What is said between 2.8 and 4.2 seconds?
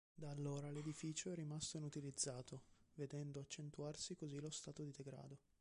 vedendo accentuarsi